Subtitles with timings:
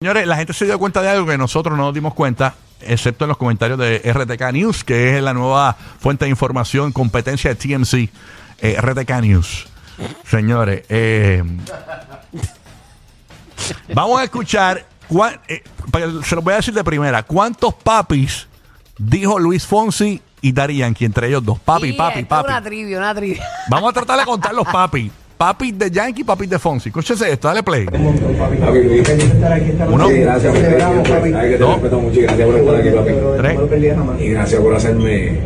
[0.00, 3.24] Señores, la gente se dio cuenta de algo que nosotros no nos dimos cuenta, excepto
[3.24, 7.56] en los comentarios de RTK News, que es la nueva fuente de información, competencia de
[7.56, 8.08] TMC,
[8.60, 9.66] eh, RTK News.
[10.24, 11.42] Señores, eh,
[13.92, 14.86] vamos a escuchar,
[15.48, 15.64] eh,
[16.22, 18.46] se los voy a decir de primera, ¿cuántos papis
[18.98, 21.58] dijo Luis Fonsi y Daddy Yankee, entre ellos dos?
[21.58, 22.48] Papi, papi, papi.
[22.48, 23.44] Una trivia, una trivia.
[23.68, 25.10] Vamos a tratar de contar los papis.
[25.38, 26.88] Papis de Yankee, papis de Fonsi.
[26.88, 27.86] Escúchese esto, dale play.
[27.86, 29.08] Papi Luis.
[29.88, 30.08] Uno.
[30.08, 31.32] Sí, gracias por Celebramos, papi.
[31.32, 31.72] Ay, que te Dos.
[31.74, 33.10] respeto mucho y gracias por estar aquí, papi.
[33.38, 33.54] Tres.
[33.54, 34.20] No lo perdí jamás.
[34.20, 35.38] Y gracias por hacerme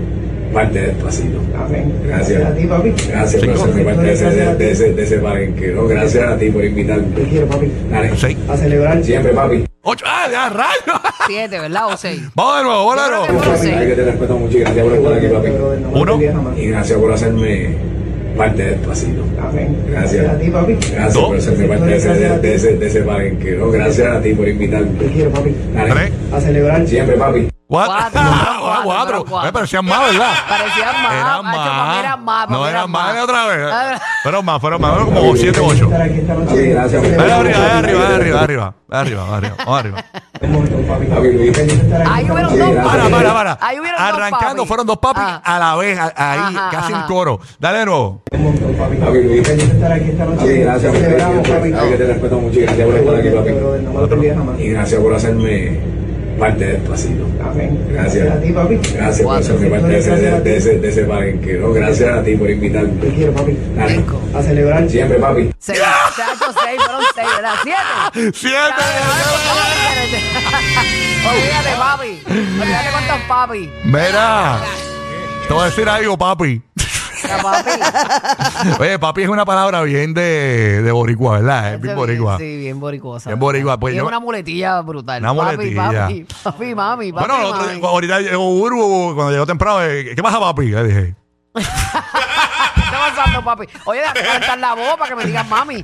[0.55, 1.39] parte del pasito.
[1.63, 1.93] Amén.
[2.07, 2.39] Gracias.
[2.41, 2.91] Gracias a ti, papi.
[3.09, 5.67] Gracias por hacerme parte de ese, de ese, de ese palenque.
[5.69, 5.87] ¿no?
[5.87, 7.07] Gracias a ti por Te invitarme.
[7.29, 7.73] quiero, papi.
[7.91, 8.17] Dale.
[8.17, 8.37] Seis.
[8.49, 9.05] A celebrar.
[9.05, 9.65] Siempre, papi.
[9.83, 10.05] Ocho.
[10.09, 11.01] ¡Ah, ya, rayo!
[11.27, 11.89] Siete, ¿verdad?
[11.93, 12.23] O seis.
[12.35, 13.27] Vamos de nuevo, vamos de nuevo.
[13.61, 15.49] Creo que- te respeto mucho y gracias por estar aquí, papi.
[16.01, 16.19] Uno.
[16.57, 17.77] Y gracias por hacerme
[18.37, 19.25] parte del pasito.
[19.43, 19.85] Amén.
[19.89, 20.29] Gracias.
[20.29, 20.73] a ti, papi.
[20.75, 21.25] Gracias Dos.
[21.25, 23.53] por hacerme parte de ese, de, de ese, de ese palenque.
[23.53, 23.71] ¿no?
[23.71, 24.91] Gracias a ti por Te invitarme.
[25.13, 25.55] quiero, papi.
[25.75, 25.91] Dale.
[25.93, 26.13] Tres.
[26.33, 26.87] A celebrar.
[26.87, 27.49] Siempre, papi.
[27.67, 27.95] Cuatro.
[28.13, 28.21] Cuatro,
[28.85, 29.47] cuatro, cuatro.
[29.47, 30.31] Me parecían más, ¿verdad?
[30.49, 31.13] Parecían más.
[31.15, 32.47] Eran para mí eran más.
[32.47, 33.25] para No eran más de más.
[33.25, 34.01] otra vez.
[34.23, 34.91] Fueron más, fueron más.
[34.93, 35.85] Fueron como siete, ocho.
[35.87, 36.47] Estar aquí esta noche.
[36.55, 37.03] Papi, gracias.
[37.03, 37.89] Dale Celebramos, arriba, dale papi.
[37.95, 38.75] arriba, arriba, arriba.
[38.91, 39.55] Arriba, arriba.
[39.65, 40.05] Vamos arriba.
[40.43, 42.85] Un Ahí hubieron dos gracias.
[42.85, 43.17] Para, papis.
[43.17, 43.59] para, para.
[43.61, 44.69] Ahí hubieron dos Arrancando papis.
[44.69, 45.43] fueron dos papis Ah.
[45.45, 47.07] a la vez, a- ahí, Ajá, casi ajá.
[47.07, 47.41] coro.
[47.61, 48.23] Dale de nuevo.
[48.33, 48.97] Un papi.
[50.61, 50.93] Gracias.
[50.93, 51.73] Celebramos, papi.
[51.73, 53.51] Ay, que te respeto mucho y gracias por estar aquí, papi.
[53.53, 54.59] Pero no me lo perdí jamás.
[54.61, 55.81] Y gracias por hacerme
[56.39, 57.27] parte del pasito.
[57.45, 57.85] Amén.
[57.91, 58.31] Gracias.
[58.31, 58.77] a ti, papi.
[58.95, 60.17] Gracias por hacerme parte de ese,
[60.79, 61.05] de, ese.
[61.75, 62.93] Gracias a ti por Te invitarme.
[63.15, 63.57] quiero, papi.
[63.89, 64.21] Cinco.
[64.35, 64.89] A celebrar.
[64.89, 65.51] Siempre, papi.
[65.59, 65.81] Seis.
[66.17, 67.55] Chacho, seis, fueron seis, ¿verdad?
[67.63, 68.33] Siete.
[68.35, 68.83] Siete.
[71.29, 72.23] Olvídate, papi.
[72.61, 73.71] Olvídate cuántos papi.
[73.85, 74.59] Mira.
[75.49, 76.63] Te voy a decir algo, papi.
[77.43, 77.71] Papi.
[78.81, 81.75] Oye, papi es una palabra bien de, de boricua, ¿verdad?
[81.75, 82.39] Es bien boricua.
[82.39, 83.31] Sí, bien boricuosa.
[83.31, 85.23] Bien boricua, pues Y es yo- una muletilla brutal.
[85.23, 85.83] Una Papi, muletilla.
[86.03, 87.81] Papi, papi, mami, papi, Bueno, el otro- mami.
[87.87, 90.67] ahorita llegó Urbu, cuando llegó temprano, eh, ¿qué pasa, papi?
[90.69, 91.15] Le dije.
[91.55, 92.05] ¿Qué está
[93.15, 93.65] pasando, papi?
[93.85, 95.83] Oye, déjame calentar la voz para que me digas mami.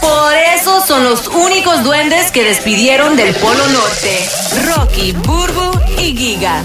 [0.00, 4.28] Por eso son los únicos duendes que despidieron del Polo Norte.
[4.66, 6.62] Rocky, Burbu y Giga.